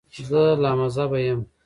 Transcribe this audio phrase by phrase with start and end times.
[0.29, 1.39] زه لامذهبه یم.